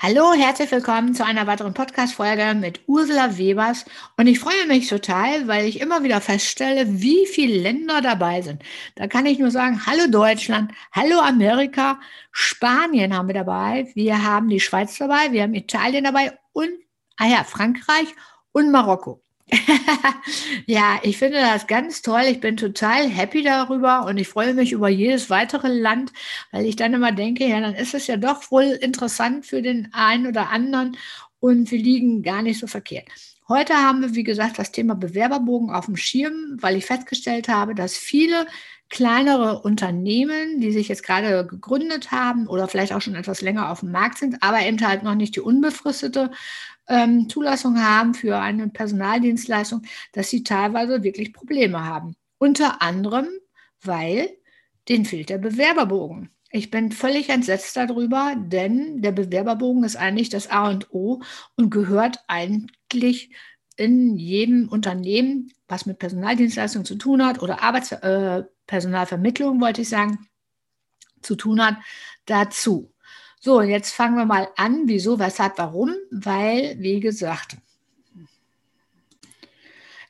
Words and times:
Hallo, 0.00 0.32
herzlich 0.32 0.70
willkommen 0.70 1.12
zu 1.12 1.24
einer 1.24 1.48
weiteren 1.48 1.74
Podcast-Folge 1.74 2.54
mit 2.54 2.82
Ursula 2.86 3.36
Webers. 3.36 3.84
Und 4.16 4.28
ich 4.28 4.38
freue 4.38 4.68
mich 4.68 4.88
total, 4.88 5.48
weil 5.48 5.66
ich 5.66 5.80
immer 5.80 6.04
wieder 6.04 6.20
feststelle, 6.20 6.84
wie 7.02 7.26
viele 7.26 7.60
Länder 7.60 8.00
dabei 8.00 8.40
sind. 8.42 8.62
Da 8.94 9.08
kann 9.08 9.26
ich 9.26 9.40
nur 9.40 9.50
sagen, 9.50 9.86
hallo 9.86 10.06
Deutschland, 10.08 10.70
hallo 10.92 11.18
Amerika, 11.18 11.98
Spanien 12.30 13.12
haben 13.12 13.26
wir 13.26 13.34
dabei, 13.34 13.90
wir 13.96 14.22
haben 14.22 14.48
die 14.48 14.60
Schweiz 14.60 14.96
dabei, 14.98 15.32
wir 15.32 15.42
haben 15.42 15.54
Italien 15.54 16.04
dabei 16.04 16.38
und, 16.52 16.70
ah 17.16 17.26
ja, 17.26 17.42
Frankreich 17.42 18.14
und 18.52 18.70
Marokko. 18.70 19.20
ja, 20.66 20.98
ich 21.02 21.18
finde 21.18 21.38
das 21.40 21.66
ganz 21.66 22.02
toll. 22.02 22.22
Ich 22.28 22.40
bin 22.40 22.56
total 22.56 23.08
happy 23.08 23.42
darüber 23.42 24.04
und 24.06 24.18
ich 24.18 24.28
freue 24.28 24.54
mich 24.54 24.72
über 24.72 24.88
jedes 24.88 25.30
weitere 25.30 25.68
Land, 25.68 26.12
weil 26.52 26.66
ich 26.66 26.76
dann 26.76 26.94
immer 26.94 27.12
denke, 27.12 27.46
ja, 27.46 27.60
dann 27.60 27.74
ist 27.74 27.94
es 27.94 28.06
ja 28.06 28.16
doch 28.16 28.50
wohl 28.50 28.64
interessant 28.64 29.46
für 29.46 29.62
den 29.62 29.88
einen 29.92 30.26
oder 30.26 30.50
anderen 30.50 30.96
und 31.40 31.70
wir 31.70 31.78
liegen 31.78 32.22
gar 32.22 32.42
nicht 32.42 32.60
so 32.60 32.66
verkehrt. 32.66 33.08
Heute 33.48 33.74
haben 33.74 34.02
wir, 34.02 34.14
wie 34.14 34.24
gesagt, 34.24 34.58
das 34.58 34.72
Thema 34.72 34.94
Bewerberbogen 34.94 35.70
auf 35.70 35.86
dem 35.86 35.96
Schirm, 35.96 36.58
weil 36.60 36.76
ich 36.76 36.84
festgestellt 36.84 37.48
habe, 37.48 37.74
dass 37.74 37.96
viele 37.96 38.46
kleinere 38.90 39.60
Unternehmen, 39.60 40.60
die 40.60 40.72
sich 40.72 40.88
jetzt 40.88 41.02
gerade 41.02 41.46
gegründet 41.46 42.10
haben 42.10 42.46
oder 42.46 42.68
vielleicht 42.68 42.92
auch 42.92 43.00
schon 43.00 43.14
etwas 43.14 43.40
länger 43.40 43.70
auf 43.70 43.80
dem 43.80 43.90
Markt 43.90 44.18
sind, 44.18 44.42
aber 44.42 44.60
eben 44.60 44.86
halt 44.86 45.02
noch 45.02 45.14
nicht 45.14 45.36
die 45.36 45.40
unbefristete 45.40 46.30
ähm, 46.88 47.28
Zulassung 47.28 47.82
haben 47.82 48.14
für 48.14 48.38
eine 48.38 48.68
Personaldienstleistung, 48.68 49.82
dass 50.12 50.30
sie 50.30 50.42
teilweise 50.42 51.02
wirklich 51.02 51.32
Probleme 51.32 51.84
haben. 51.84 52.16
Unter 52.38 52.82
anderem, 52.82 53.28
weil 53.82 54.30
den 54.88 55.04
fehlt 55.04 55.28
der 55.28 55.38
Bewerberbogen. 55.38 56.30
Ich 56.50 56.70
bin 56.70 56.92
völlig 56.92 57.28
entsetzt 57.28 57.76
darüber, 57.76 58.34
denn 58.36 59.02
der 59.02 59.12
Bewerberbogen 59.12 59.84
ist 59.84 59.96
eigentlich 59.96 60.30
das 60.30 60.50
A 60.50 60.70
und 60.70 60.92
O 60.92 61.20
und 61.56 61.70
gehört 61.70 62.20
eigentlich 62.26 63.30
in 63.76 64.16
jedem 64.16 64.68
Unternehmen, 64.68 65.52
was 65.68 65.84
mit 65.84 65.98
Personaldienstleistung 65.98 66.86
zu 66.86 66.96
tun 66.96 67.24
hat 67.24 67.42
oder 67.42 67.62
Arbeitspersonalvermittlung, 67.62 69.58
äh, 69.58 69.60
wollte 69.60 69.82
ich 69.82 69.90
sagen, 69.90 70.26
zu 71.20 71.36
tun 71.36 71.64
hat, 71.64 71.76
dazu. 72.24 72.92
So, 73.40 73.62
jetzt 73.62 73.92
fangen 73.92 74.16
wir 74.16 74.24
mal 74.24 74.48
an. 74.56 74.82
Wieso, 74.86 75.18
weshalb, 75.18 75.58
warum? 75.58 75.94
Weil, 76.10 76.76
wie 76.80 77.00
gesagt, 77.00 77.56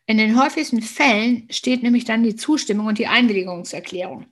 in 0.06 0.16
den 0.16 0.40
häufigsten 0.40 0.80
Fällen 0.80 1.46
steht 1.50 1.82
nämlich 1.82 2.06
dann 2.06 2.22
die 2.22 2.36
Zustimmung 2.36 2.86
und 2.86 2.98
die 2.98 3.08
Einwilligungserklärung. 3.08 4.24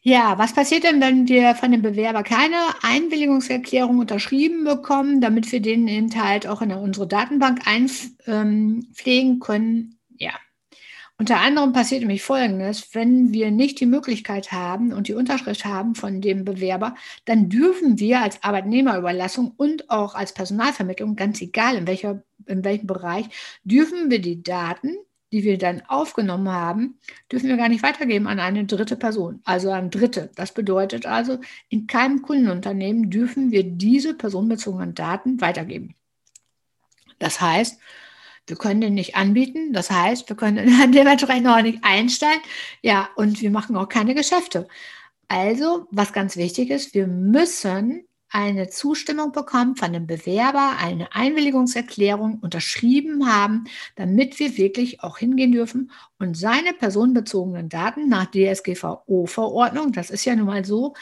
Ja, 0.00 0.38
was 0.38 0.54
passiert 0.54 0.84
denn, 0.84 1.00
wenn 1.00 1.28
wir 1.28 1.54
von 1.54 1.70
dem 1.70 1.82
Bewerber 1.82 2.22
keine 2.22 2.56
Einwilligungserklärung 2.82 3.98
unterschrieben 3.98 4.64
bekommen, 4.64 5.20
damit 5.20 5.50
wir 5.52 5.60
den 5.60 5.86
Inhalt 5.86 6.46
auch 6.46 6.62
in 6.62 6.72
unsere 6.72 7.06
Datenbank 7.06 7.66
einpflegen 7.66 9.40
können? 9.40 9.98
Ja, 10.16 10.32
unter 11.16 11.40
anderem 11.40 11.72
passiert 11.72 12.00
nämlich 12.00 12.22
Folgendes, 12.22 12.92
wenn 12.92 13.32
wir 13.32 13.52
nicht 13.52 13.78
die 13.78 13.86
Möglichkeit 13.86 14.50
haben 14.50 14.92
und 14.92 15.06
die 15.06 15.14
Unterschrift 15.14 15.64
haben 15.64 15.94
von 15.94 16.20
dem 16.20 16.44
Bewerber, 16.44 16.96
dann 17.24 17.48
dürfen 17.48 18.00
wir 18.00 18.20
als 18.20 18.42
Arbeitnehmerüberlassung 18.42 19.52
und 19.56 19.90
auch 19.90 20.16
als 20.16 20.34
Personalvermittlung, 20.34 21.14
ganz 21.14 21.40
egal 21.40 21.76
in, 21.76 21.86
welcher, 21.86 22.24
in 22.46 22.64
welchem 22.64 22.88
Bereich, 22.88 23.26
dürfen 23.62 24.10
wir 24.10 24.20
die 24.20 24.42
Daten, 24.42 24.96
die 25.32 25.44
wir 25.44 25.56
dann 25.56 25.82
aufgenommen 25.86 26.48
haben, 26.48 26.98
dürfen 27.30 27.48
wir 27.48 27.56
gar 27.56 27.68
nicht 27.68 27.84
weitergeben 27.84 28.26
an 28.26 28.40
eine 28.40 28.64
dritte 28.64 28.96
Person, 28.96 29.40
also 29.44 29.70
an 29.70 29.90
Dritte. 29.90 30.30
Das 30.34 30.52
bedeutet 30.52 31.06
also, 31.06 31.38
in 31.68 31.86
keinem 31.86 32.22
Kundenunternehmen 32.22 33.10
dürfen 33.10 33.52
wir 33.52 33.62
diese 33.62 34.14
personenbezogenen 34.14 34.94
Daten 34.94 35.40
weitergeben. 35.40 35.94
Das 37.20 37.40
heißt, 37.40 37.80
wir 38.46 38.56
können 38.56 38.80
den 38.80 38.94
nicht 38.94 39.16
anbieten. 39.16 39.72
Das 39.72 39.90
heißt, 39.90 40.28
wir 40.28 40.36
können 40.36 40.66
dementsprechend 40.92 41.46
auch 41.48 41.62
nicht 41.62 41.78
einstellen. 41.82 42.40
Ja, 42.82 43.08
und 43.16 43.40
wir 43.40 43.50
machen 43.50 43.76
auch 43.76 43.88
keine 43.88 44.14
Geschäfte. 44.14 44.68
Also, 45.28 45.86
was 45.90 46.12
ganz 46.12 46.36
wichtig 46.36 46.70
ist, 46.70 46.94
wir 46.94 47.06
müssen 47.06 48.06
eine 48.34 48.68
Zustimmung 48.68 49.30
bekommen 49.30 49.76
von 49.76 49.92
dem 49.92 50.08
Bewerber, 50.08 50.76
eine 50.80 51.14
Einwilligungserklärung 51.14 52.40
unterschrieben 52.40 53.32
haben, 53.32 53.64
damit 53.94 54.40
wir 54.40 54.56
wirklich 54.56 55.04
auch 55.04 55.18
hingehen 55.18 55.52
dürfen 55.52 55.92
und 56.18 56.36
seine 56.36 56.72
personenbezogenen 56.72 57.68
Daten 57.68 58.08
nach 58.08 58.26
DSGVO-Verordnung, 58.32 59.92
das 59.92 60.10
ist 60.10 60.24
ja 60.24 60.34
nun 60.34 60.46
mal 60.46 60.64
so, 60.64 60.94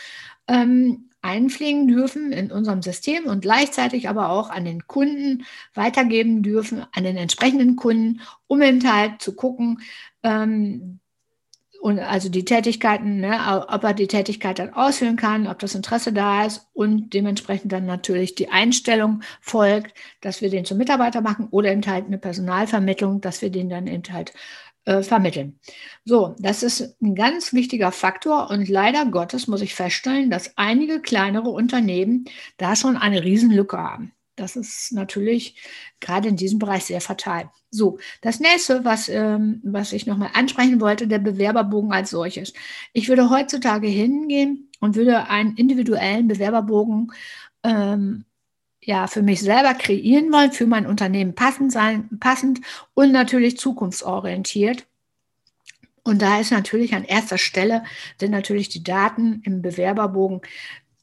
ähm, 0.47 1.09
einpflegen 1.22 1.88
dürfen 1.88 2.33
in 2.33 2.53
unserem 2.53 2.83
System 2.83 3.25
und 3.25 3.43
gleichzeitig 3.43 4.09
aber 4.09 4.31
auch 4.31 4.50
an 4.50 4.65
den 4.65 4.87
Kunden 4.87 5.44
weitergeben 5.75 6.43
dürfen, 6.43 6.84
an 6.93 7.05
den 7.05 7.16
entsprechenden 7.16 7.77
Kunden, 7.77 8.21
um 8.47 8.60
eben 8.60 8.83
halt 8.93 9.22
zu 9.22 9.34
gucken, 9.34 9.81
ähm, 10.22 11.00
und 11.83 11.99
also 11.99 12.28
die 12.28 12.44
Tätigkeiten, 12.44 13.19
ne, 13.19 13.66
ob 13.69 13.83
er 13.83 13.93
die 13.93 14.06
Tätigkeit 14.06 14.60
dann 14.60 14.72
ausführen 14.72 15.16
kann, 15.16 15.49
ob 15.49 15.59
das 15.59 15.75
Interesse 15.75 16.12
da 16.12 16.47
ist 16.47 16.69
und 16.75 17.12
dementsprechend 17.12 17.72
dann 17.72 17.87
natürlich 17.87 18.37
die 18.37 18.50
Einstellung 18.50 19.22
folgt, 19.41 19.93
dass 20.21 20.41
wir 20.41 20.49
den 20.49 20.65
zum 20.65 20.78
Mitarbeiter 20.78 21.22
machen 21.22 21.49
oder 21.50 21.72
eben 21.72 21.84
halt 21.84 22.06
eine 22.06 22.19
Personalvermittlung, 22.19 23.21
dass 23.21 23.43
wir 23.43 23.50
den 23.50 23.69
dann 23.69 23.89
eben 23.89 24.04
halt 24.12 24.33
äh, 24.84 25.03
vermitteln. 25.03 25.59
So, 26.04 26.34
das 26.38 26.62
ist 26.62 26.97
ein 27.00 27.15
ganz 27.15 27.53
wichtiger 27.53 27.93
Faktor 27.93 28.50
und 28.50 28.69
leider 28.69 29.06
Gottes 29.06 29.47
muss 29.47 29.62
ich 29.62 29.75
feststellen, 29.75 30.31
dass 30.31 30.56
einige 30.56 31.00
kleinere 31.00 31.50
Unternehmen 31.50 32.25
da 32.56 32.76
schon 32.76 32.97
eine 32.97 33.22
Riesenlücke 33.22 33.78
haben. 33.78 34.12
Das 34.37 34.56
ist 34.56 34.92
natürlich 34.92 35.56
gerade 36.00 36.28
in 36.28 36.37
diesem 36.37 36.59
Bereich 36.59 36.84
sehr 36.84 37.00
fatal. 37.00 37.50
So, 37.71 37.98
das 38.22 38.41
nächste, 38.41 38.84
was, 38.84 39.09
ähm, 39.09 39.60
was 39.62 39.92
ich 39.92 40.06
nochmal 40.06 40.31
ansprechen 40.34 40.81
wollte, 40.81 41.06
der 41.06 41.19
Bewerberbogen 41.19 41.92
als 41.92 42.10
solches. 42.10 42.53
Ich 42.92 43.09
würde 43.09 43.31
heutzutage 43.31 43.88
hingehen 43.88 44.71
und 44.81 44.97
würde 44.97 45.28
einen 45.28 45.56
individuellen 45.56 46.28
Bewerberbogen 46.28 47.12
ähm, 47.62 48.25
ja, 48.84 49.06
für 49.06 49.22
mich 49.22 49.41
selber 49.41 49.75
kreieren 49.75 50.32
wollen, 50.32 50.53
für 50.53 50.66
mein 50.66 50.87
Unternehmen 50.87 51.34
passend 51.34 51.72
sein, 51.72 52.09
passend 52.19 52.60
und 52.94 53.12
natürlich 53.12 53.56
zukunftsorientiert. 53.56 54.87
Und 56.04 56.20
da 56.20 56.41
ist 56.41 56.50
natürlich 56.50 56.94
an 56.94 57.04
erster 57.04 57.38
Stelle 57.38 57.84
sind 58.19 58.32
natürlich 58.32 58.69
die 58.69 58.82
Daten 58.82 59.41
im 59.44 59.62
Bewerberbogen, 59.62 60.41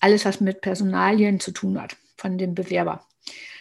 alles, 0.01 0.25
was 0.25 0.41
mit 0.41 0.61
Personalien 0.61 1.39
zu 1.39 1.51
tun 1.51 1.81
hat 1.81 1.95
von 2.17 2.37
dem 2.37 2.53
Bewerber. 2.53 3.05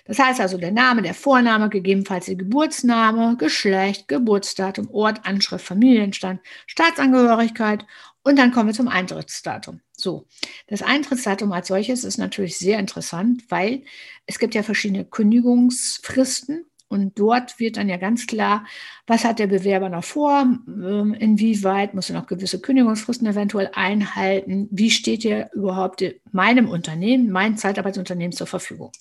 Das 0.04 0.18
heißt 0.18 0.40
also 0.40 0.56
der 0.56 0.72
Name, 0.72 1.02
der 1.02 1.14
Vorname, 1.14 1.68
gegebenenfalls 1.68 2.26
der 2.26 2.36
Geburtsname, 2.36 3.36
Geschlecht, 3.36 4.08
Geburtsdatum, 4.08 4.90
Ort, 4.90 5.26
Anschrift, 5.26 5.64
Familienstand, 5.64 6.40
Staatsangehörigkeit 6.66 7.84
und 8.22 8.36
dann 8.36 8.50
kommen 8.50 8.68
wir 8.68 8.74
zum 8.74 8.88
Eintrittsdatum. 8.88 9.80
So, 10.00 10.26
das 10.68 10.82
Eintrittsdatum 10.82 11.50
als 11.50 11.68
solches 11.68 12.04
ist 12.04 12.18
natürlich 12.18 12.56
sehr 12.56 12.78
interessant, 12.78 13.42
weil 13.48 13.82
es 14.26 14.38
gibt 14.38 14.54
ja 14.54 14.62
verschiedene 14.62 15.04
Kündigungsfristen 15.04 16.64
und 16.86 17.18
dort 17.18 17.58
wird 17.58 17.78
dann 17.78 17.88
ja 17.88 17.96
ganz 17.96 18.28
klar, 18.28 18.64
was 19.08 19.24
hat 19.24 19.40
der 19.40 19.48
Bewerber 19.48 19.88
noch 19.88 20.04
vor, 20.04 20.42
ähm, 20.68 21.14
inwieweit 21.18 21.94
muss 21.94 22.10
er 22.10 22.16
noch 22.16 22.28
gewisse 22.28 22.60
Kündigungsfristen 22.60 23.26
eventuell 23.26 23.70
einhalten, 23.74 24.68
wie 24.70 24.92
steht 24.92 25.24
er 25.24 25.52
überhaupt 25.52 26.04
meinem 26.30 26.68
Unternehmen, 26.68 27.30
mein 27.30 27.56
Zeitarbeitsunternehmen 27.58 28.32
zur 28.32 28.46
Verfügung. 28.46 28.92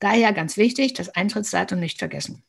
Daher 0.00 0.34
ganz 0.34 0.58
wichtig, 0.58 0.92
das 0.92 1.08
Eintrittsdatum 1.08 1.80
nicht 1.80 1.98
vergessen. 1.98 2.42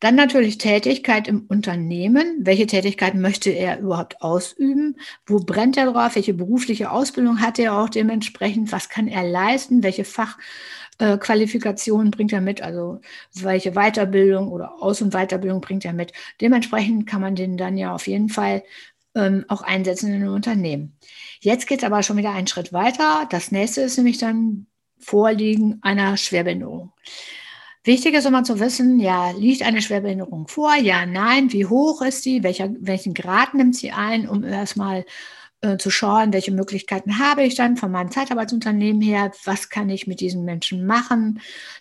Dann 0.00 0.14
natürlich 0.14 0.58
Tätigkeit 0.58 1.28
im 1.28 1.44
Unternehmen. 1.48 2.38
Welche 2.40 2.66
Tätigkeit 2.66 3.14
möchte 3.14 3.50
er 3.50 3.78
überhaupt 3.78 4.22
ausüben? 4.22 4.96
Wo 5.26 5.40
brennt 5.40 5.76
er 5.76 5.92
drauf? 5.92 6.16
Welche 6.16 6.34
berufliche 6.34 6.90
Ausbildung 6.90 7.40
hat 7.40 7.58
er 7.58 7.78
auch 7.78 7.88
dementsprechend? 7.88 8.72
Was 8.72 8.88
kann 8.88 9.08
er 9.08 9.22
leisten? 9.22 9.82
Welche 9.82 10.04
Fachqualifikationen 10.04 12.10
bringt 12.10 12.32
er 12.32 12.40
mit? 12.40 12.62
Also 12.62 13.00
welche 13.34 13.72
Weiterbildung 13.72 14.50
oder 14.50 14.82
Aus- 14.82 15.02
und 15.02 15.14
Weiterbildung 15.14 15.60
bringt 15.60 15.84
er 15.84 15.92
mit? 15.92 16.12
Dementsprechend 16.40 17.06
kann 17.06 17.20
man 17.20 17.36
den 17.36 17.56
dann 17.56 17.76
ja 17.76 17.94
auf 17.94 18.06
jeden 18.06 18.28
Fall 18.28 18.62
ähm, 19.14 19.44
auch 19.48 19.62
einsetzen 19.62 20.12
in 20.12 20.22
einem 20.22 20.34
Unternehmen. 20.34 20.96
Jetzt 21.40 21.66
geht 21.66 21.78
es 21.78 21.84
aber 21.84 22.02
schon 22.02 22.16
wieder 22.16 22.32
einen 22.32 22.46
Schritt 22.46 22.72
weiter. 22.72 23.26
Das 23.30 23.52
nächste 23.52 23.82
ist 23.82 23.96
nämlich 23.96 24.18
dann 24.18 24.66
Vorliegen 24.98 25.78
einer 25.82 26.16
Schwerbehinderung. 26.16 26.92
Wichtig 27.84 28.14
ist 28.14 28.24
immer 28.24 28.44
zu 28.44 28.60
wissen, 28.60 28.98
ja, 28.98 29.30
liegt 29.32 29.62
eine 29.62 29.82
Schwerbehinderung 29.82 30.48
vor? 30.48 30.74
Ja, 30.74 31.04
nein. 31.04 31.52
Wie 31.52 31.66
hoch 31.66 32.00
ist 32.00 32.22
sie? 32.22 32.42
Welcher, 32.42 32.70
welchen 32.80 33.12
Grad 33.12 33.52
nimmt 33.52 33.76
sie 33.76 33.92
ein, 33.92 34.26
um 34.26 34.42
erstmal 34.42 35.04
äh, 35.60 35.76
zu 35.76 35.90
schauen, 35.90 36.32
welche 36.32 36.50
Möglichkeiten 36.50 37.18
habe 37.18 37.42
ich 37.42 37.56
dann 37.56 37.76
von 37.76 37.90
meinem 37.92 38.10
Zeitarbeitsunternehmen 38.10 39.02
her? 39.02 39.32
Was 39.44 39.68
kann 39.68 39.90
ich 39.90 40.06
mit 40.06 40.20
diesen 40.20 40.44
Menschen 40.44 40.86
machen? 40.86 41.40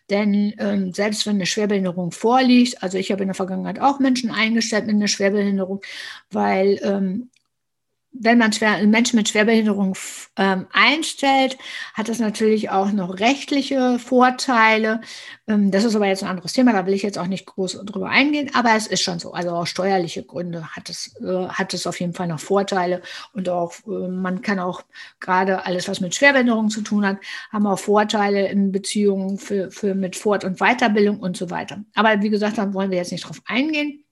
Denn 0.09 0.53
ähm, 0.57 0.93
selbst 0.93 1.25
wenn 1.25 1.35
eine 1.35 1.45
Schwerbehinderung 1.45 2.11
vorliegt, 2.11 2.83
also 2.83 2.97
ich 2.97 3.09
habe 3.11 3.23
in 3.23 3.29
der 3.29 3.35
Vergangenheit 3.35 3.79
auch 3.79 3.99
Menschen 3.99 4.29
eingestellt 4.29 4.87
mit 4.87 4.95
einer 4.95 5.07
Schwerbehinderung, 5.07 5.81
weil 6.31 6.79
ähm, 6.83 7.29
wenn 8.13 8.37
man 8.37 8.53
schwer, 8.53 8.85
Menschen 8.85 9.17
mit 9.17 9.29
Schwerbehinderung 9.29 9.95
ähm, 10.37 10.67
einstellt, 10.71 11.57
hat 11.93 12.09
das 12.09 12.19
natürlich 12.19 12.69
auch 12.69 12.91
noch 12.91 13.19
rechtliche 13.19 13.97
Vorteile. 13.99 15.01
Ähm, 15.47 15.71
das 15.71 15.83
ist 15.83 15.95
aber 15.95 16.07
jetzt 16.07 16.23
ein 16.23 16.29
anderes 16.29 16.53
Thema, 16.53 16.73
da 16.73 16.85
will 16.85 16.93
ich 16.93 17.01
jetzt 17.01 17.17
auch 17.17 17.27
nicht 17.27 17.45
groß 17.45 17.81
drüber 17.85 18.09
eingehen, 18.09 18.51
aber 18.53 18.75
es 18.75 18.87
ist 18.87 19.01
schon 19.01 19.19
so. 19.19 19.33
Also 19.33 19.49
auch 19.51 19.67
steuerliche 19.67 20.23
Gründe 20.23 20.67
hat 20.75 20.89
es, 20.89 21.15
äh, 21.21 21.47
hat 21.47 21.73
es 21.73 21.87
auf 21.87 21.99
jeden 21.99 22.13
Fall 22.13 22.27
noch 22.27 22.39
Vorteile 22.39 23.01
und 23.33 23.49
auch 23.49 23.73
äh, 23.87 24.07
man 24.07 24.41
kann 24.41 24.59
auch 24.59 24.83
gerade 25.19 25.65
alles, 25.65 25.87
was 25.87 25.99
mit 25.99 26.13
Schwerbehinderung 26.13 26.69
zu 26.69 26.81
tun 26.81 27.05
hat, 27.05 27.17
haben 27.51 27.67
auch 27.67 27.79
Vorteile 27.79 28.47
in 28.49 28.71
Beziehungen 28.71 29.37
für, 29.39 29.71
für 29.71 29.95
mit 29.95 30.15
Fort- 30.15 30.43
und 30.43 30.59
Weiterbildung 30.59 31.19
und 31.19 31.35
so 31.35 31.49
weiter. 31.49 31.83
Aber 31.95 32.21
wie 32.21 32.29
gesagt, 32.29 32.57
da 32.57 32.73
wollen 32.73 32.91
wir 32.91 32.97
jetzt 32.97 33.11
nicht 33.11 33.27
drauf 33.27 33.41
eingehen. 33.45 34.02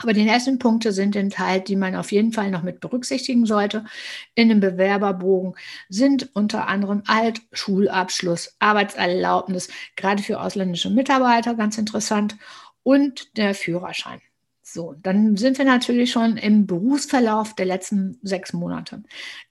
Aber 0.00 0.12
die 0.12 0.24
nächsten 0.24 0.58
Punkte 0.58 0.92
sind 0.92 1.16
enthalten, 1.16 1.66
die 1.66 1.76
man 1.76 1.96
auf 1.96 2.12
jeden 2.12 2.32
Fall 2.32 2.50
noch 2.50 2.62
mit 2.62 2.80
berücksichtigen 2.80 3.46
sollte. 3.46 3.84
In 4.34 4.48
dem 4.48 4.60
Bewerberbogen 4.60 5.54
sind 5.88 6.30
unter 6.34 6.68
anderem 6.68 7.02
Alt, 7.06 7.40
Schulabschluss, 7.52 8.54
Arbeitserlaubnis, 8.60 9.68
gerade 9.96 10.22
für 10.22 10.40
ausländische 10.40 10.90
Mitarbeiter 10.90 11.54
ganz 11.54 11.78
interessant 11.78 12.36
und 12.82 13.36
der 13.36 13.54
Führerschein. 13.54 14.20
So, 14.70 14.94
dann 15.02 15.38
sind 15.38 15.56
wir 15.56 15.64
natürlich 15.64 16.12
schon 16.12 16.36
im 16.36 16.66
Berufsverlauf 16.66 17.54
der 17.54 17.64
letzten 17.64 18.18
sechs 18.22 18.52
Monate. 18.52 19.02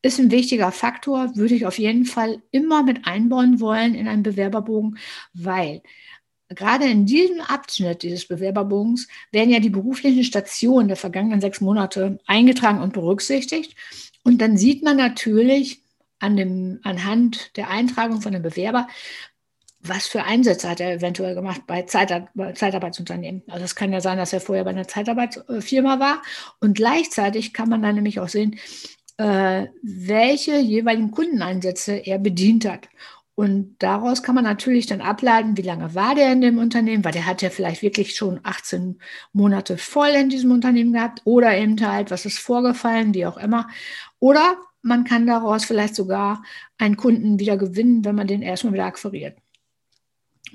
Ist 0.04 0.20
ein 0.20 0.30
wichtiger 0.30 0.72
Faktor, 0.72 1.36
würde 1.36 1.56
ich 1.56 1.66
auf 1.66 1.80
jeden 1.80 2.06
Fall 2.06 2.44
immer 2.52 2.84
mit 2.84 3.08
einbauen 3.08 3.60
wollen 3.60 3.96
in 3.96 4.08
einen 4.08 4.22
Bewerberbogen, 4.22 5.00
weil 5.34 5.82
gerade 6.50 6.86
in 6.86 7.06
diesem 7.06 7.42
Abschnitt 7.42 8.04
dieses 8.04 8.28
Bewerberbogens 8.28 9.08
werden 9.32 9.50
ja 9.50 9.60
die 9.60 9.70
beruflichen 9.70 10.24
Stationen 10.24 10.88
der 10.88 10.98
vergangenen 10.98 11.42
sechs 11.42 11.62
Monate 11.62 12.20
eingetragen 12.26 12.82
und 12.82 12.94
berücksichtigt. 12.94 13.76
Und 14.24 14.40
dann 14.40 14.58
sieht 14.58 14.84
man 14.84 14.98
natürlich 14.98 15.84
an 16.20 16.36
dem, 16.36 16.80
anhand 16.84 17.56
der 17.58 17.70
Eintragung 17.70 18.22
von 18.22 18.34
dem 18.34 18.42
Bewerber, 18.42 18.88
was 19.80 20.08
für 20.08 20.24
Einsätze 20.24 20.70
hat 20.70 20.80
er 20.80 20.94
eventuell 20.94 21.36
gemacht 21.36 21.62
bei, 21.68 21.84
Zeitar 21.84 22.30
bei 22.34 22.52
Zeitarbeitsunternehmen. 22.54 23.44
Also 23.48 23.64
es 23.64 23.76
kann 23.76 23.94
ja 23.94 24.02
sein, 24.02 24.18
dass 24.18 24.34
er 24.34 24.42
vorher 24.42 24.64
bei 24.64 24.72
einer 24.72 24.88
Zeitarbeitsfirma 24.88 26.00
war. 26.00 26.22
Und 26.60 26.76
gleichzeitig 26.76 27.54
kann 27.54 27.70
man 27.70 27.84
dann 27.84 27.96
nämlich 27.96 28.20
auch 28.20 28.28
sehen, 28.28 28.60
äh, 29.18 29.68
welche 29.82 30.60
jeweiligen 30.60 31.12
Kundeneinsätze 31.12 31.94
er 31.94 32.20
bedient 32.20 32.66
hat. 32.66 32.90
Und 33.38 33.76
daraus 33.78 34.24
kann 34.24 34.34
man 34.34 34.46
natürlich 34.46 34.88
dann 34.88 35.00
ableiten, 35.00 35.58
wie 35.58 35.62
lange 35.62 35.94
war 35.94 36.16
der 36.16 36.32
in 36.32 36.42
dem 36.42 36.58
Unternehmen, 36.58 37.06
weil 37.06 37.12
der 37.12 37.28
hat 37.28 37.44
ja 37.44 37.52
vielleicht 37.52 37.84
wirklich 37.84 38.16
schon 38.16 38.40
18 38.42 39.00
Monate 39.32 39.78
voll 39.78 40.10
in 40.10 40.30
diesem 40.30 40.52
Unternehmen 40.52 40.92
gehabt 40.92 41.22
oder 41.24 41.56
eben 41.56 41.80
halt, 41.80 42.10
was 42.10 42.26
ist 42.26 42.40
vorgefallen, 42.40 43.14
wie 43.14 43.28
auch 43.28 43.38
immer. 43.38 43.68
Oder 44.18 44.58
man 44.82 45.04
kann 45.04 45.28
daraus 45.28 45.66
vielleicht 45.66 45.94
sogar 45.94 46.42
einen 46.80 46.98
Kunden 46.98 47.38
wieder 47.38 47.58
gewinnen, 47.58 48.04
wenn 48.04 48.16
man 48.16 48.26
den 48.26 48.42
erstmal 48.42 48.74
wieder 48.74 48.86
akquiriert. 48.86 49.38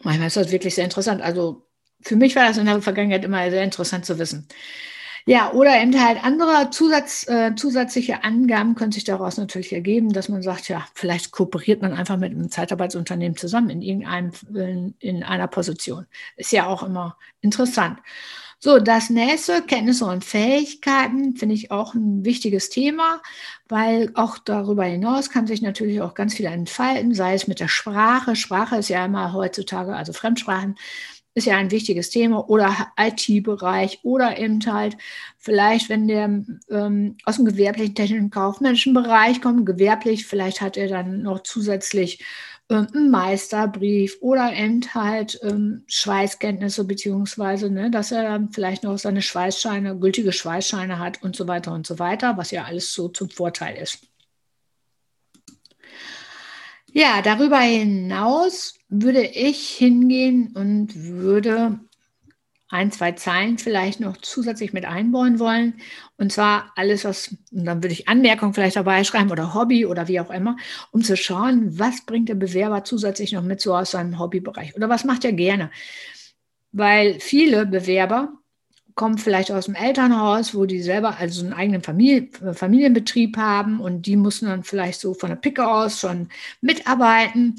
Manchmal 0.02 0.26
ist 0.26 0.37
das 0.37 0.50
wirklich 0.50 0.75
sehr 0.75 0.82
interessant. 0.82 1.23
Also 1.23 1.69
für 2.00 2.17
mich 2.17 2.35
war 2.35 2.49
das 2.49 2.58
in 2.58 2.67
der 2.67 2.82
Vergangenheit 2.82 3.25
immer 3.25 3.49
sehr 3.49 3.62
interessant 3.62 4.06
zu 4.06 4.19
wissen. 4.19 4.49
Ja, 5.24 5.52
oder 5.52 5.80
eben 5.80 6.02
halt 6.04 6.22
andere 6.24 6.70
Zusatz, 6.70 7.26
äh, 7.28 7.54
zusätzliche 7.54 8.24
Angaben 8.24 8.74
können 8.74 8.90
sich 8.92 9.04
daraus 9.04 9.36
natürlich 9.36 9.72
ergeben, 9.72 10.12
dass 10.12 10.28
man 10.28 10.42
sagt, 10.42 10.69
ja, 10.69 10.84
vielleicht 10.94 11.30
kooperiert 11.30 11.80
man 11.80 11.92
einfach 11.92 12.16
mit 12.16 12.32
einem 12.32 12.50
Zeitarbeitsunternehmen 12.50 13.36
zusammen 13.36 13.70
in 13.70 13.82
irgendeinem, 13.82 14.32
in, 14.52 14.94
in 14.98 15.22
einer 15.22 15.46
Position. 15.46 16.06
Ist 16.36 16.52
ja 16.52 16.66
auch 16.66 16.82
immer 16.82 17.16
interessant. 17.40 17.98
So, 18.64 18.78
das 18.78 19.10
nächste, 19.10 19.60
Kenntnisse 19.62 20.04
und 20.04 20.24
Fähigkeiten, 20.24 21.36
finde 21.36 21.56
ich 21.56 21.72
auch 21.72 21.94
ein 21.94 22.25
wichtiges 22.25 22.70
Thema, 22.70 23.20
weil 23.68 24.12
auch 24.14 24.38
darüber 24.38 24.84
hinaus 24.84 25.30
kann 25.30 25.48
sich 25.48 25.62
natürlich 25.62 26.00
auch 26.00 26.14
ganz 26.14 26.34
viel 26.34 26.46
entfalten, 26.46 27.12
sei 27.12 27.34
es 27.34 27.48
mit 27.48 27.58
der 27.58 27.66
Sprache. 27.66 28.36
Sprache 28.36 28.76
ist 28.76 28.88
ja 28.88 29.04
immer 29.04 29.32
heutzutage, 29.32 29.96
also 29.96 30.12
Fremdsprachen, 30.12 30.76
ist 31.34 31.46
ja 31.46 31.56
ein 31.56 31.70
wichtiges 31.70 32.11
Thema 32.11 32.49
oder 32.49 32.93
IT-Bereich 32.99 34.00
oder 34.02 34.38
eben 34.38 34.61
halt 34.67 34.96
vielleicht, 35.38 35.88
wenn 35.88 36.08
der 36.08 36.25
ähm, 36.70 37.17
aus 37.25 37.37
dem 37.37 37.46
gewerblichen, 37.46 37.94
technischen, 37.94 38.31
kaufmännischen 38.31 38.94
Bereich 38.94 39.40
kommt, 39.40 39.67
gewerblich, 39.67 40.26
vielleicht 40.26 40.61
hat 40.61 40.76
er 40.76 40.88
dann 40.88 41.23
noch 41.23 41.43
zusätzlich 41.43 42.23
ähm, 42.69 42.87
einen 42.94 43.11
Meisterbrief 43.11 44.19
oder 44.20 44.52
eben 44.52 44.82
halt 44.94 45.40
ähm, 45.43 45.84
Schweißkenntnisse 45.87 46.84
beziehungsweise, 46.84 47.70
ne, 47.70 47.90
dass 47.90 48.12
er 48.12 48.25
dann 48.25 48.50
vielleicht 48.50 48.85
noch 48.85 48.99
seine 48.99 49.23
Schweißscheine, 49.23 49.99
gültige 49.99 50.32
Schweißscheine 50.32 50.99
hat 50.99 51.23
und 51.23 51.37
so 51.37 51.49
weiter 51.49 51.73
und 51.73 51.87
so 51.87 51.99
weiter, 51.99 52.37
was 52.37 52.50
ja 52.50 52.64
alles 52.64 52.93
so 52.93 53.08
zum 53.08 53.31
Vorteil 53.31 53.76
ist. 53.76 54.12
Ja, 56.94 57.22
darüber 57.22 57.58
hinaus 57.58 58.74
würde 58.88 59.22
ich 59.24 59.70
hingehen 59.70 60.52
und 60.54 60.94
würde 60.94 61.80
ein, 62.68 62.92
zwei 62.92 63.12
Zeilen 63.12 63.58
vielleicht 63.58 64.00
noch 64.00 64.16
zusätzlich 64.18 64.72
mit 64.72 64.84
einbauen 64.86 65.38
wollen. 65.38 65.74
Und 66.18 66.32
zwar 66.32 66.72
alles, 66.76 67.04
was, 67.04 67.36
und 67.52 67.64
dann 67.66 67.82
würde 67.82 67.94
ich 67.94 68.08
Anmerkungen 68.08 68.54
vielleicht 68.54 68.76
dabei 68.76 69.04
schreiben 69.04 69.30
oder 69.30 69.54
Hobby 69.54 69.86
oder 69.86 70.08
wie 70.08 70.20
auch 70.20 70.30
immer, 70.30 70.56
um 70.90 71.02
zu 71.02 71.16
schauen, 71.16 71.78
was 71.78 72.04
bringt 72.06 72.28
der 72.28 72.34
Bewerber 72.34 72.84
zusätzlich 72.84 73.32
noch 73.32 73.42
mit 73.42 73.60
so 73.60 73.74
aus 73.76 73.92
seinem 73.92 74.18
Hobbybereich 74.18 74.76
oder 74.76 74.88
was 74.88 75.04
macht 75.04 75.24
er 75.24 75.32
gerne. 75.32 75.70
Weil 76.72 77.20
viele 77.20 77.66
Bewerber 77.66 78.32
kommen 78.94 79.18
vielleicht 79.18 79.50
aus 79.52 79.66
dem 79.66 79.74
Elternhaus, 79.74 80.54
wo 80.54 80.66
die 80.66 80.82
selber 80.82 81.16
also 81.18 81.42
einen 81.44 81.52
eigenen 81.52 81.82
Familie, 81.82 82.28
Familienbetrieb 82.54 83.36
haben 83.36 83.80
und 83.80 84.06
die 84.06 84.16
mussten 84.16 84.46
dann 84.46 84.64
vielleicht 84.64 85.00
so 85.00 85.14
von 85.14 85.30
der 85.30 85.36
Picke 85.36 85.66
aus 85.66 86.00
schon 86.00 86.28
mitarbeiten 86.60 87.56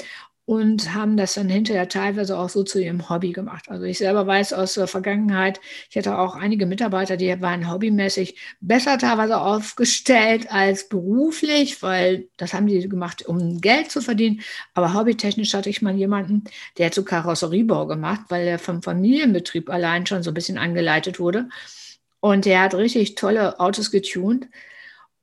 und 0.53 0.93
haben 0.93 1.17
das 1.17 1.33
dann 1.33 1.49
hinterher 1.49 1.89
teilweise 1.89 2.37
auch 2.37 2.49
so 2.49 2.63
zu 2.63 2.79
ihrem 2.79 3.09
Hobby 3.09 3.31
gemacht. 3.31 3.65
Also 3.69 3.85
ich 3.85 3.97
selber 3.97 4.27
weiß 4.27 4.53
aus 4.53 4.75
der 4.75 4.85
Vergangenheit, 4.87 5.59
ich 5.89 5.97
hatte 5.97 6.17
auch 6.17 6.35
einige 6.35 6.67
Mitarbeiter, 6.67 7.17
die 7.17 7.41
waren 7.41 7.71
hobbymäßig 7.71 8.37
besser 8.61 8.99
teilweise 8.99 9.41
aufgestellt 9.41 10.51
als 10.51 10.87
beruflich, 10.87 11.81
weil 11.81 12.27
das 12.37 12.53
haben 12.53 12.67
die 12.67 12.87
gemacht, 12.87 13.25
um 13.25 13.61
Geld 13.61 13.89
zu 13.89 14.01
verdienen. 14.01 14.41
Aber 14.75 14.93
hobbytechnisch 14.93 15.53
hatte 15.55 15.69
ich 15.69 15.81
mal 15.81 15.95
jemanden, 15.95 16.43
der 16.77 16.87
hat 16.87 16.93
so 16.93 17.03
Karosseriebau 17.03 17.87
gemacht, 17.87 18.21
weil 18.29 18.47
er 18.47 18.59
vom 18.59 18.83
Familienbetrieb 18.83 19.69
allein 19.69 20.05
schon 20.05 20.21
so 20.21 20.31
ein 20.31 20.35
bisschen 20.35 20.59
angeleitet 20.59 21.19
wurde. 21.19 21.49
Und 22.19 22.45
der 22.45 22.61
hat 22.61 22.75
richtig 22.75 23.15
tolle 23.15 23.59
Autos 23.59 23.89
getunt. 23.91 24.47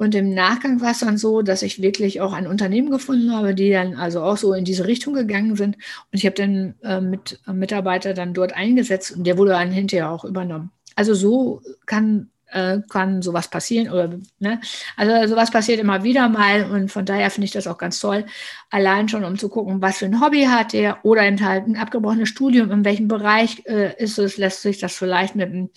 Und 0.00 0.14
im 0.14 0.32
Nachgang 0.32 0.80
war 0.80 0.92
es 0.92 1.00
dann 1.00 1.18
so, 1.18 1.42
dass 1.42 1.60
ich 1.60 1.82
wirklich 1.82 2.22
auch 2.22 2.32
ein 2.32 2.46
Unternehmen 2.46 2.90
gefunden 2.90 3.34
habe, 3.34 3.54
die 3.54 3.70
dann 3.70 3.96
also 3.96 4.22
auch 4.22 4.38
so 4.38 4.54
in 4.54 4.64
diese 4.64 4.86
Richtung 4.86 5.12
gegangen 5.12 5.56
sind. 5.56 5.76
Und 5.76 6.12
ich 6.12 6.24
habe 6.24 6.34
den 6.34 6.74
äh, 6.82 7.02
mit, 7.02 7.38
äh, 7.46 7.52
Mitarbeiter 7.52 8.14
dann 8.14 8.32
dort 8.32 8.54
eingesetzt 8.54 9.14
und 9.14 9.24
der 9.24 9.36
wurde 9.36 9.50
dann 9.50 9.70
hinterher 9.70 10.10
auch 10.10 10.24
übernommen. 10.24 10.70
Also 10.96 11.12
so 11.12 11.60
kann, 11.84 12.30
äh, 12.46 12.78
kann 12.88 13.20
sowas 13.20 13.50
passieren. 13.50 13.92
Oder, 13.92 14.18
ne? 14.38 14.62
Also 14.96 15.34
sowas 15.34 15.50
passiert 15.50 15.80
immer 15.80 16.02
wieder 16.02 16.30
mal 16.30 16.70
und 16.70 16.90
von 16.90 17.04
daher 17.04 17.30
finde 17.30 17.44
ich 17.44 17.52
das 17.52 17.66
auch 17.66 17.76
ganz 17.76 18.00
toll. 18.00 18.24
Allein 18.70 19.06
schon, 19.06 19.22
um 19.22 19.36
zu 19.36 19.50
gucken, 19.50 19.82
was 19.82 19.98
für 19.98 20.06
ein 20.06 20.22
Hobby 20.22 20.44
hat 20.44 20.72
der 20.72 21.04
oder 21.04 21.24
eben 21.24 21.44
halt 21.44 21.66
ein 21.66 21.76
abgebrochenes 21.76 22.30
Studium, 22.30 22.70
in 22.70 22.86
welchem 22.86 23.08
Bereich 23.08 23.66
äh, 23.66 24.02
ist 24.02 24.18
es, 24.18 24.38
lässt 24.38 24.62
sich 24.62 24.78
das 24.78 24.94
vielleicht 24.94 25.36
mit 25.36 25.50
einem 25.50 25.68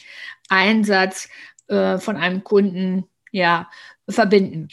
Einsatz 0.47 1.27
äh, 1.67 1.97
von 1.97 2.15
einem 2.15 2.45
Kunden 2.45 3.03
ja, 3.33 3.67
verbinden. 4.07 4.69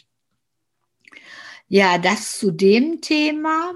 Ja, 1.68 1.98
das 1.98 2.38
zu 2.38 2.50
dem 2.50 3.00
Thema. 3.00 3.72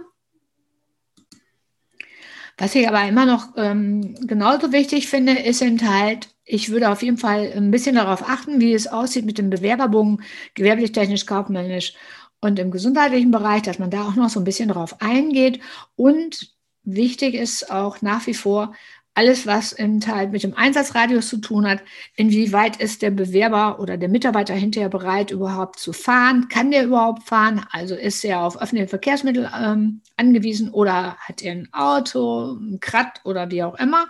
Was 2.56 2.74
ich 2.74 2.88
aber 2.88 3.06
immer 3.08 3.26
noch 3.26 3.48
ähm, 3.56 4.14
genauso 4.26 4.72
wichtig 4.72 5.08
finde, 5.08 5.32
ist 5.32 5.60
eben 5.60 5.80
halt, 5.88 6.28
ich 6.44 6.70
würde 6.70 6.90
auf 6.90 7.02
jeden 7.02 7.18
Fall 7.18 7.52
ein 7.54 7.70
bisschen 7.70 7.96
darauf 7.96 8.28
achten, 8.28 8.60
wie 8.60 8.74
es 8.74 8.86
aussieht 8.86 9.24
mit 9.24 9.38
dem 9.38 9.50
Bewerberbogen, 9.50 10.22
gewerblich, 10.54 10.92
technisch, 10.92 11.26
kaufmännisch 11.26 11.94
und 12.40 12.58
im 12.58 12.70
gesundheitlichen 12.70 13.30
Bereich, 13.30 13.62
dass 13.62 13.78
man 13.78 13.90
da 13.90 14.06
auch 14.06 14.14
noch 14.14 14.28
so 14.28 14.38
ein 14.38 14.44
bisschen 14.44 14.68
darauf 14.68 15.00
eingeht. 15.00 15.60
Und 15.96 16.54
wichtig 16.84 17.34
ist 17.34 17.70
auch 17.70 18.02
nach 18.02 18.26
wie 18.26 18.34
vor, 18.34 18.74
alles, 19.14 19.46
was 19.46 19.72
im 19.72 20.00
Teil 20.00 20.28
mit 20.28 20.42
dem 20.42 20.54
Einsatzradius 20.54 21.28
zu 21.28 21.38
tun 21.38 21.66
hat, 21.68 21.82
inwieweit 22.16 22.78
ist 22.78 23.02
der 23.02 23.10
Bewerber 23.10 23.78
oder 23.78 23.96
der 23.96 24.08
Mitarbeiter 24.08 24.54
hinterher 24.54 24.88
bereit, 24.88 25.30
überhaupt 25.30 25.78
zu 25.78 25.92
fahren? 25.92 26.48
Kann 26.48 26.72
der 26.72 26.84
überhaupt 26.84 27.22
fahren? 27.24 27.64
Also 27.70 27.94
ist 27.94 28.24
er 28.24 28.42
auf 28.42 28.60
öffentliche 28.60 28.88
Verkehrsmittel 28.88 29.50
ähm, 29.56 30.02
angewiesen 30.16 30.70
oder 30.70 31.16
hat 31.16 31.42
er 31.42 31.52
ein 31.52 31.68
Auto, 31.72 32.54
ein 32.54 32.80
Krat 32.80 33.20
oder 33.24 33.50
wie 33.50 33.62
auch 33.62 33.76
immer? 33.76 34.08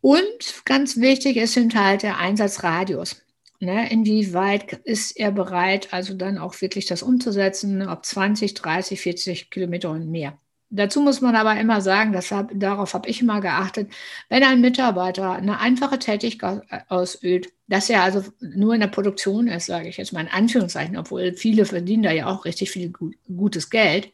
Und 0.00 0.64
ganz 0.64 0.98
wichtig 0.98 1.36
ist 1.36 1.56
halt 1.74 2.02
der 2.02 2.18
Einsatzradius. 2.18 3.22
Ne, 3.60 3.90
inwieweit 3.90 4.74
ist 4.84 5.16
er 5.16 5.32
bereit, 5.32 5.92
also 5.92 6.12
dann 6.14 6.38
auch 6.38 6.60
wirklich 6.60 6.86
das 6.86 7.02
umzusetzen, 7.02 7.88
ob 7.88 8.04
20, 8.04 8.52
30, 8.52 9.00
40 9.00 9.50
Kilometer 9.50 9.90
und 9.90 10.10
mehr. 10.10 10.38
Dazu 10.76 11.00
muss 11.00 11.20
man 11.20 11.36
aber 11.36 11.58
immer 11.60 11.80
sagen, 11.80 12.12
das 12.12 12.34
darauf 12.52 12.94
habe 12.94 13.08
ich 13.08 13.20
immer 13.20 13.40
geachtet, 13.40 13.92
wenn 14.28 14.42
ein 14.42 14.60
Mitarbeiter 14.60 15.32
eine 15.32 15.60
einfache 15.60 16.00
Tätigkeit 16.00 16.62
ausübt, 16.88 17.52
dass 17.68 17.88
er 17.88 18.02
also 18.02 18.24
nur 18.40 18.74
in 18.74 18.80
der 18.80 18.88
Produktion 18.88 19.46
ist, 19.46 19.66
sage 19.66 19.88
ich 19.88 19.98
jetzt 19.98 20.12
mal 20.12 20.22
in 20.22 20.32
Anführungszeichen, 20.32 20.96
obwohl 20.96 21.34
viele 21.34 21.64
verdienen 21.64 22.02
da 22.02 22.10
ja 22.10 22.26
auch 22.26 22.44
richtig 22.44 22.72
viel 22.72 22.92
gutes 23.36 23.70
Geld. 23.70 24.12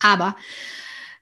Aber 0.00 0.36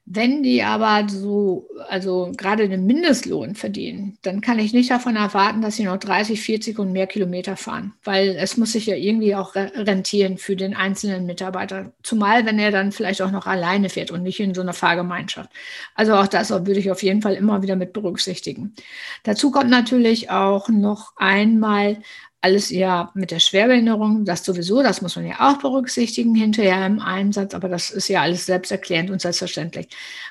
wenn 0.06 0.42
die 0.42 0.62
aber 0.62 1.08
so, 1.08 1.68
also 1.88 2.32
gerade 2.36 2.68
den 2.68 2.84
Mindestlohn 2.84 3.54
verdienen, 3.54 4.18
dann 4.22 4.40
kann 4.40 4.58
ich 4.58 4.72
nicht 4.72 4.90
davon 4.90 5.14
erwarten, 5.14 5.62
dass 5.62 5.76
sie 5.76 5.84
noch 5.84 5.98
30, 5.98 6.40
40 6.40 6.78
und 6.78 6.92
mehr 6.92 7.06
Kilometer 7.06 7.56
fahren, 7.56 7.94
weil 8.02 8.30
es 8.30 8.56
muss 8.56 8.72
sich 8.72 8.86
ja 8.86 8.96
irgendwie 8.96 9.36
auch 9.36 9.54
rentieren 9.54 10.36
für 10.36 10.56
den 10.56 10.74
einzelnen 10.74 11.26
Mitarbeiter. 11.26 11.92
Zumal, 12.02 12.44
wenn 12.44 12.58
er 12.58 12.72
dann 12.72 12.90
vielleicht 12.92 13.22
auch 13.22 13.30
noch 13.30 13.46
alleine 13.46 13.88
fährt 13.88 14.10
und 14.10 14.24
nicht 14.24 14.40
in 14.40 14.54
so 14.54 14.62
einer 14.62 14.72
Fahrgemeinschaft. 14.72 15.50
Also 15.94 16.14
auch 16.14 16.26
das 16.26 16.50
würde 16.50 16.80
ich 16.80 16.90
auf 16.90 17.02
jeden 17.02 17.22
Fall 17.22 17.34
immer 17.34 17.62
wieder 17.62 17.76
mit 17.76 17.92
berücksichtigen. 17.92 18.74
Dazu 19.22 19.50
kommt 19.52 19.70
natürlich 19.70 20.30
auch 20.30 20.68
noch 20.68 21.12
einmal 21.16 21.98
alles 22.40 22.70
ja 22.70 23.10
mit 23.14 23.30
der 23.30 23.38
Schwerbehinderung, 23.38 24.24
das 24.24 24.44
sowieso, 24.44 24.82
das 24.82 25.02
muss 25.02 25.16
man 25.16 25.26
ja 25.26 25.50
auch 25.50 25.58
berücksichtigen 25.58 26.34
hinterher 26.34 26.86
im 26.86 27.00
Einsatz, 27.00 27.54
aber 27.54 27.68
das 27.68 27.90
ist 27.90 28.08
ja 28.08 28.22
alles 28.22 28.46
selbsterklärend 28.46 29.10
und 29.10 29.20
selbstverständlich. 29.20 29.88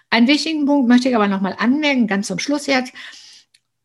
Einen 0.10 0.28
wichtigen 0.28 0.66
Punkt 0.66 0.88
möchte 0.88 1.10
ich 1.10 1.16
aber 1.16 1.28
nochmal 1.28 1.56
anmerken, 1.60 2.08
ganz 2.08 2.28
zum 2.28 2.40
Schluss 2.40 2.66
jetzt. 2.66 2.94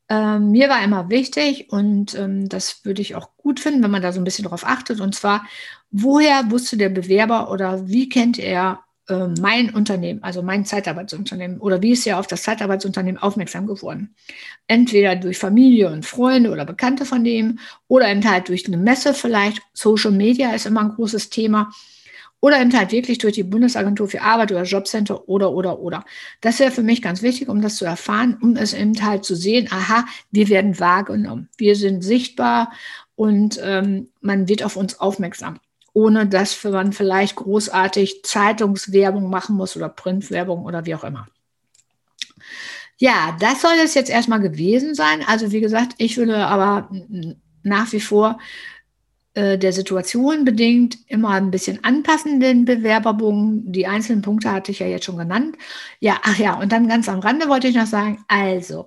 Ähm, 0.09 0.51
mir 0.51 0.69
war 0.69 0.83
immer 0.83 1.11
wichtig 1.11 1.71
und 1.71 2.15
ähm, 2.15 2.49
das 2.49 2.85
würde 2.85 3.03
ich 3.03 3.15
auch 3.15 3.37
gut 3.37 3.61
finden, 3.61 3.83
wenn 3.83 3.91
man 3.91 4.03
da 4.03 4.13
so 4.13 4.21
ein 4.21 4.25
bisschen 4.25 4.47
drauf 4.47 4.65
achtet, 4.65 5.01
und 5.01 5.15
zwar, 5.15 5.47
woher 5.91 6.51
wusste 6.51 6.77
der 6.77 6.91
Bewerber 6.91 7.51
oder 7.51 7.89
wie 7.89 8.09
kennt 8.09 8.39
er 8.39 8.85
äh, 9.09 9.29
mein 9.41 9.75
Unternehmen, 9.75 10.23
also 10.23 10.43
mein 10.43 10.65
Zeitarbeitsunternehmen, 10.65 11.59
oder 11.61 11.83
wie 11.83 11.93
ist 11.93 12.07
er 12.07 12.19
auf 12.19 12.27
das 12.27 12.43
Zeitarbeitsunternehmen 12.43 13.21
aufmerksam 13.21 13.67
geworden? 13.67 14.15
Entweder 14.67 15.17
durch 15.17 15.39
Familie 15.39 15.91
und 15.91 16.07
Freunde 16.07 16.51
oder 16.51 16.65
Bekannte 16.65 17.05
von 17.05 17.23
dem 17.23 17.59
oder 17.87 18.11
eben 18.11 18.29
halt 18.29 18.49
durch 18.49 18.67
eine 18.67 18.79
Messe 18.79 19.13
vielleicht. 19.15 19.61
Social 19.75 20.13
Media 20.13 20.53
ist 20.55 20.67
immer 20.67 20.81
ein 20.81 20.91
großes 20.91 21.31
Thema. 21.31 21.71
Oder 22.41 22.61
eben 22.61 22.77
halt 22.77 22.93
wirklich 22.93 23.19
durch 23.19 23.35
die 23.35 23.43
Bundesagentur 23.43 24.07
für 24.07 24.21
Arbeit 24.21 24.53
oder 24.53 24.65
Jobcenter 24.65 25.29
oder, 25.31 25.53
oder, 25.53 25.81
oder. 25.81 26.05
Das 26.43 26.59
wäre 26.59 26.71
für 26.71 26.83
mich 26.83 27.01
ganz 27.01 27.23
wichtig, 27.23 27.49
um 27.49 27.63
das 27.63 27.77
zu 27.77 27.87
erfahren, 27.87 28.37
um 28.43 28.57
es 28.57 28.75
eben 28.75 29.03
halt 29.03 29.25
zu 29.25 29.35
sehen, 29.35 29.69
aha, 29.71 30.05
wir 30.31 30.51
werden 30.51 30.79
wahrgenommen, 30.79 31.49
wir 31.57 31.75
sind 31.75 32.03
sichtbar 32.03 32.71
und 33.17 33.59
ähm, 33.63 34.09
man 34.21 34.47
wird 34.47 34.63
auf 34.63 34.77
uns 34.77 35.01
aufmerksam 35.01 35.59
ohne 35.95 36.27
dass 36.27 36.63
man 36.65 36.93
vielleicht 36.93 37.37
großartig 37.37 38.25
Zeitungswerbung 38.25 39.31
machen 39.31 39.57
muss 39.57 39.77
oder 39.77 39.89
Printwerbung 39.89 40.65
oder 40.65 40.85
wie 40.85 40.95
auch 40.95 41.05
immer. 41.05 41.29
Ja, 42.99 43.37
das 43.41 43.63
soll 43.63 43.75
es 43.83 43.95
jetzt 43.95 44.11
erstmal 44.11 44.41
gewesen 44.41 44.95
sein. 44.95 45.25
Also 45.27 45.53
wie 45.53 45.61
gesagt, 45.61 45.95
ich 45.99 46.17
würde 46.17 46.47
aber 46.47 46.91
nach 47.63 47.93
wie 47.93 48.01
vor 48.01 48.39
äh, 49.35 49.57
der 49.57 49.73
Situation 49.73 50.45
bedingt 50.45 50.99
immer 51.07 51.31
ein 51.31 51.51
bisschen 51.51 51.83
anpassen 51.85 52.41
den 52.41 52.65
Bewerberbogen. 52.65 53.73
Die 53.73 53.87
einzelnen 53.87 54.23
Punkte 54.23 54.51
hatte 54.51 54.73
ich 54.73 54.81
ja 54.81 54.87
jetzt 54.87 55.05
schon 55.05 55.17
genannt. 55.17 55.57
Ja, 56.01 56.21
ach 56.25 56.39
ja, 56.39 56.55
und 56.55 56.73
dann 56.73 56.89
ganz 56.89 57.09
am 57.09 57.21
Rande 57.21 57.49
wollte 57.49 57.69
ich 57.69 57.77
noch 57.77 57.87
sagen, 57.87 58.25
also 58.29 58.87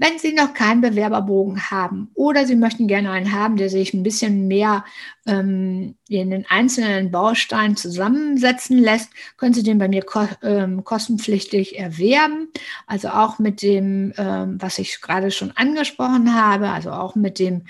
wenn 0.00 0.18
Sie 0.18 0.32
noch 0.32 0.54
keinen 0.54 0.80
Bewerberbogen 0.80 1.70
haben 1.70 2.10
oder 2.14 2.46
Sie 2.46 2.56
möchten 2.56 2.86
gerne 2.86 3.10
einen 3.10 3.32
haben, 3.32 3.58
der 3.58 3.68
sich 3.68 3.92
ein 3.92 4.02
bisschen 4.02 4.48
mehr 4.48 4.82
ähm, 5.26 5.94
in 6.08 6.30
den 6.30 6.46
einzelnen 6.48 7.10
Bausteinen 7.10 7.76
zusammensetzen 7.76 8.78
lässt, 8.78 9.10
können 9.36 9.52
Sie 9.52 9.62
den 9.62 9.76
bei 9.76 9.88
mir 9.88 10.02
ko 10.02 10.26
ähm, 10.42 10.84
kostenpflichtig 10.84 11.78
erwerben. 11.78 12.48
Also 12.86 13.10
auch 13.10 13.38
mit 13.38 13.60
dem, 13.60 14.14
ähm, 14.16 14.56
was 14.58 14.78
ich 14.78 15.02
gerade 15.02 15.30
schon 15.30 15.50
angesprochen 15.50 16.34
habe, 16.34 16.70
also 16.70 16.92
auch 16.92 17.14
mit 17.14 17.38
dem, 17.38 17.66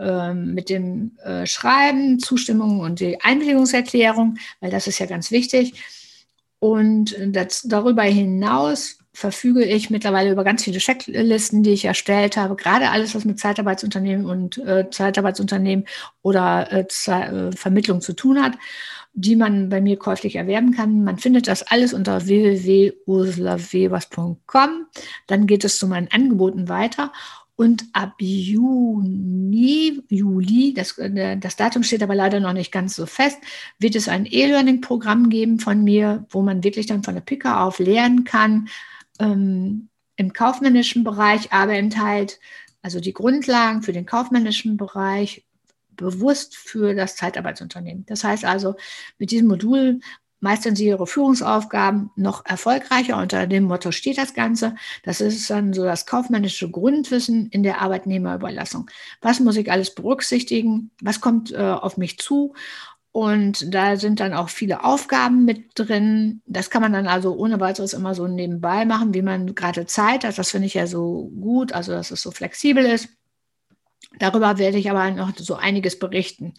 ähm, 0.00 0.52
mit 0.52 0.68
dem 0.68 1.16
äh, 1.24 1.46
Schreiben, 1.46 2.18
Zustimmung 2.18 2.80
und 2.80 2.98
die 2.98 3.20
Einwilligungserklärung, 3.20 4.36
weil 4.60 4.72
das 4.72 4.88
ist 4.88 4.98
ja 4.98 5.06
ganz 5.06 5.30
wichtig. 5.30 5.74
Und 6.58 7.14
das, 7.28 7.62
darüber 7.62 8.02
hinaus 8.02 8.98
verfüge 9.16 9.64
ich 9.64 9.88
mittlerweile 9.88 10.30
über 10.30 10.44
ganz 10.44 10.62
viele 10.62 10.76
Checklisten, 10.78 11.62
die 11.62 11.70
ich 11.70 11.86
erstellt 11.86 12.36
habe. 12.36 12.54
Gerade 12.54 12.90
alles, 12.90 13.14
was 13.14 13.24
mit 13.24 13.40
Zeitarbeitsunternehmen 13.40 14.26
und 14.26 14.58
äh, 14.58 14.90
Zeitarbeitsunternehmen 14.90 15.86
oder 16.20 16.70
äh, 16.70 16.84
äh, 17.06 17.50
Vermittlung 17.52 18.02
zu 18.02 18.12
tun 18.12 18.42
hat, 18.42 18.58
die 19.14 19.34
man 19.34 19.70
bei 19.70 19.80
mir 19.80 19.96
käuflich 19.96 20.36
erwerben 20.36 20.72
kann. 20.72 21.02
Man 21.02 21.16
findet 21.16 21.48
das 21.48 21.62
alles 21.62 21.94
unter 21.94 22.26
www.ursulawebers.com. 22.26 24.86
Dann 25.26 25.46
geht 25.46 25.64
es 25.64 25.78
zu 25.78 25.86
meinen 25.86 26.08
Angeboten 26.12 26.68
weiter. 26.68 27.10
Und 27.56 27.86
ab 27.94 28.16
Juni, 28.18 30.02
Juli, 30.10 30.74
das, 30.74 30.98
äh, 30.98 31.38
das 31.38 31.56
Datum 31.56 31.84
steht 31.84 32.02
aber 32.02 32.14
leider 32.14 32.38
noch 32.38 32.52
nicht 32.52 32.70
ganz 32.70 32.94
so 32.94 33.06
fest, 33.06 33.38
wird 33.78 33.96
es 33.96 34.08
ein 34.08 34.28
E-Learning-Programm 34.30 35.30
geben 35.30 35.58
von 35.58 35.82
mir, 35.82 36.26
wo 36.28 36.42
man 36.42 36.62
wirklich 36.62 36.84
dann 36.84 37.02
von 37.02 37.14
der 37.14 37.22
Picke 37.22 37.56
auf 37.56 37.78
lernen 37.78 38.24
kann, 38.24 38.68
ähm, 39.20 39.88
im 40.16 40.32
kaufmännischen 40.32 41.04
Bereich 41.04 41.52
aber 41.52 41.74
enthält, 41.74 42.40
also 42.82 43.00
die 43.00 43.12
Grundlagen 43.12 43.82
für 43.82 43.92
den 43.92 44.06
kaufmännischen 44.06 44.76
Bereich 44.76 45.44
bewusst 45.90 46.56
für 46.56 46.94
das 46.94 47.16
Zeitarbeitsunternehmen. 47.16 48.04
Das 48.06 48.22
heißt 48.24 48.44
also, 48.44 48.76
mit 49.18 49.30
diesem 49.30 49.48
Modul 49.48 50.00
meistern 50.40 50.76
Sie 50.76 50.86
Ihre 50.86 51.06
Führungsaufgaben 51.06 52.10
noch 52.16 52.44
erfolgreicher. 52.44 53.16
Unter 53.16 53.46
dem 53.46 53.64
Motto 53.64 53.90
steht 53.90 54.18
das 54.18 54.34
Ganze. 54.34 54.74
Das 55.02 55.20
ist 55.20 55.48
dann 55.50 55.72
so 55.72 55.84
das 55.84 56.06
kaufmännische 56.06 56.70
Grundwissen 56.70 57.48
in 57.48 57.62
der 57.62 57.80
Arbeitnehmerüberlassung. 57.80 58.90
Was 59.20 59.40
muss 59.40 59.56
ich 59.56 59.72
alles 59.72 59.94
berücksichtigen? 59.94 60.90
Was 61.00 61.20
kommt 61.20 61.52
äh, 61.52 61.56
auf 61.56 61.96
mich 61.96 62.18
zu? 62.18 62.54
Und 63.16 63.72
da 63.72 63.96
sind 63.96 64.20
dann 64.20 64.34
auch 64.34 64.50
viele 64.50 64.84
Aufgaben 64.84 65.46
mit 65.46 65.70
drin. 65.74 66.42
Das 66.44 66.68
kann 66.68 66.82
man 66.82 66.92
dann 66.92 67.06
also 67.06 67.34
ohne 67.34 67.58
weiteres 67.60 67.94
immer 67.94 68.14
so 68.14 68.28
nebenbei 68.28 68.84
machen, 68.84 69.14
wie 69.14 69.22
man 69.22 69.54
gerade 69.54 69.86
Zeit 69.86 70.22
hat. 70.22 70.36
Das 70.36 70.50
finde 70.50 70.66
ich 70.66 70.74
ja 70.74 70.86
so 70.86 71.32
gut, 71.40 71.72
also 71.72 71.92
dass 71.92 72.10
es 72.10 72.20
so 72.20 72.30
flexibel 72.30 72.84
ist. 72.84 73.08
Darüber 74.18 74.58
werde 74.58 74.76
ich 74.76 74.90
aber 74.90 75.10
noch 75.12 75.32
so 75.34 75.54
einiges 75.54 75.98
berichten. 75.98 76.52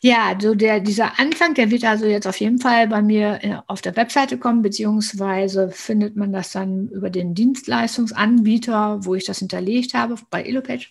Ja, 0.00 0.36
so 0.42 0.56
der, 0.56 0.80
dieser 0.80 1.20
Anfang, 1.20 1.54
der 1.54 1.70
wird 1.70 1.84
also 1.84 2.04
jetzt 2.04 2.26
auf 2.26 2.40
jeden 2.40 2.58
Fall 2.58 2.88
bei 2.88 3.00
mir 3.00 3.38
äh, 3.44 3.58
auf 3.68 3.80
der 3.80 3.94
Webseite 3.94 4.38
kommen, 4.38 4.62
beziehungsweise 4.62 5.70
findet 5.70 6.16
man 6.16 6.32
das 6.32 6.50
dann 6.50 6.88
über 6.88 7.10
den 7.10 7.36
Dienstleistungsanbieter, 7.36 9.04
wo 9.04 9.14
ich 9.14 9.24
das 9.24 9.38
hinterlegt 9.38 9.94
habe, 9.94 10.16
bei 10.30 10.42
Elopage. 10.42 10.88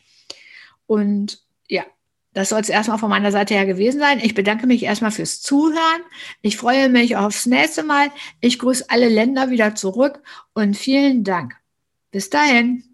Und 0.88 1.42
ja, 1.68 1.84
das 2.40 2.50
soll 2.50 2.62
es 2.62 2.70
erstmal 2.70 2.98
von 2.98 3.10
meiner 3.10 3.34
Seite 3.34 3.54
her 3.54 3.66
gewesen 3.66 4.00
sein. 4.00 4.20
Ich 4.20 4.34
bedanke 4.34 4.66
mich 4.66 4.84
erstmal 4.84 5.12
fürs 5.12 5.42
Zuhören. 5.42 6.02
Ich 6.42 6.56
freue 6.56 6.88
mich 6.88 7.18
aufs 7.18 7.46
nächste 7.46 7.84
Mal. 7.84 8.12
Ich 8.40 8.60
grüße 8.60 8.86
alle 8.88 9.10
Länder 9.10 9.50
wieder 9.50 9.76
zurück 9.76 10.22
und 10.54 10.78
vielen 10.78 11.26
Dank. 11.26 11.58
Bis 12.12 12.30
dahin. 12.30 12.89